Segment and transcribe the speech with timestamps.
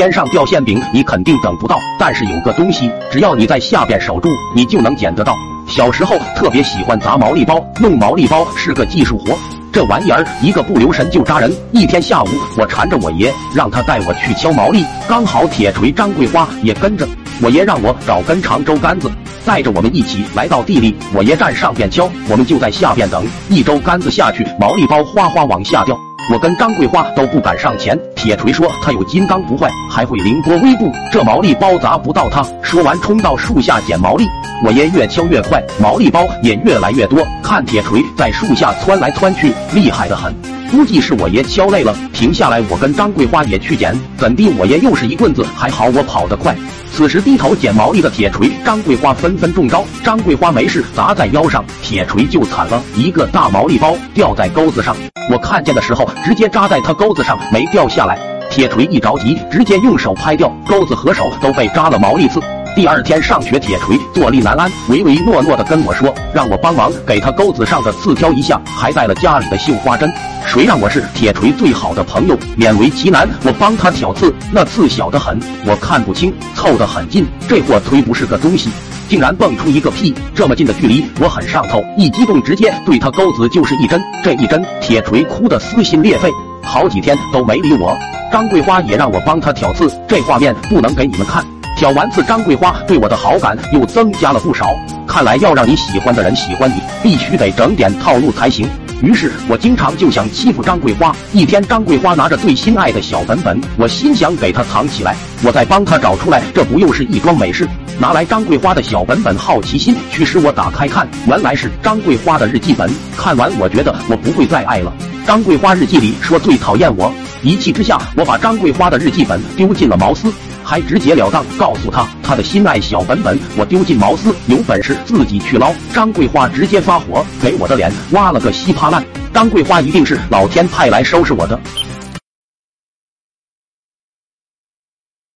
[0.00, 1.78] 天上掉馅饼，你肯定等不到。
[1.98, 5.36] 但是有个东西，只要你在下边守住，你就能捡得到。
[5.68, 9.36] 小时候特别喜欢砸毛利包，弄毛利包是个技术活，
[9.70, 11.54] 这玩意儿一个不留神就扎人。
[11.72, 17.06] 一天下午，我缠着我爷，让他带我去敲毛利，刚好铁锤张桂花也跟着。
[17.42, 19.12] 我爷让我找根长周杆子，
[19.44, 20.96] 带着我们一起来到地里。
[21.14, 23.22] 我爷站上边敲，我们就在下边等。
[23.50, 25.94] 一周杆子下去，毛利包哗哗往下掉。
[26.30, 27.98] 我跟张桂花都不敢上前。
[28.14, 32.40] 铁锤说他有金刚不坏，还会凌波微步，这毛利包砸不到他。
[32.62, 34.28] 说完冲到树下捡毛利。
[34.62, 37.26] 我爷越敲越快，毛利包也越来越多。
[37.42, 40.32] 看铁锤在树下窜来窜去，厉害的很。
[40.70, 42.62] 估计是我爷敲累了，停下来。
[42.70, 44.50] 我跟张桂花也去捡，怎地？
[44.56, 46.56] 我爷又是一棍子，还好我跑得快。
[46.92, 49.84] 此时低头捡毛利的铁锤、张桂花纷纷中招。
[50.04, 54.96] 张桂花没事，砸在腰上，铁锤就惨了，一个大毛利包掉在钩子上。
[55.28, 58.16] 我看见的时候，直接扎在他钩子上，没掉下来。
[58.48, 62.40] 铁锤一着急，直接用手拍掉钩子和手都被扎了毛利刺。
[62.76, 70.10] 第二天上学，铁锤坐立难安，唯唯诺诺的跟我说，让我帮忙给他钩子上的刺挑一下，还带了家里的绣花针。
[70.46, 74.32] 谁让我是铁锤最好的朋友，勉为其难，我帮他挑刺。
[74.52, 78.70] 那刺小得很，我看不清，凑得很近，这货忒不是个东西，
[79.08, 80.14] 竟然蹦出一个屁！
[80.34, 84.00] 这么近的距离，我很上头，一激动直接对他钩子就是一针。
[84.22, 86.30] 这一针，铁锤哭得撕心裂肺，
[86.62, 87.96] 好几天都没理我。
[88.32, 91.44] 张桂花也让我帮他挑刺，这画面不能给你们看。
[91.80, 94.76] 小丸子，张桂花对我的好感又增加了不少。
[95.06, 98.68] 看来要让你喜欢的人喜欢你，必须得整点套路才行。
[99.02, 101.16] 于是我经常就想欺负张桂花。
[101.32, 107.66] 一天，张桂花拿着最心爱的小本本，我心想给她藏起来，我再帮她找出来，这不又是一桩美事？
[107.98, 112.90] 拿来张桂花的小本本，好奇心驱使我打开看，原来是张桂花的日记本。
[113.16, 114.92] 看完，我觉得我不会再爱了。
[115.26, 120.30] 张桂花日记里说最讨厌我，一气之下，我把张桂花的日记本丢进了茅斯。
[120.70, 125.74] 还直截了当告诉他，他的心爱小本本我丢进茅斯，有本事自己去捞。
[125.92, 129.04] 张桂花直接发火，给我的脸挖了个稀巴烂。
[129.34, 131.58] 张桂花一定是老天派来收拾我的。